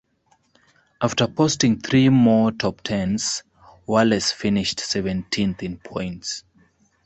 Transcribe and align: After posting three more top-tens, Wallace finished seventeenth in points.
After 0.99 1.27
posting 1.27 1.79
three 1.79 2.09
more 2.09 2.51
top-tens, 2.51 3.43
Wallace 3.85 4.31
finished 4.31 4.79
seventeenth 4.79 5.61
in 5.61 5.77
points. 5.77 6.43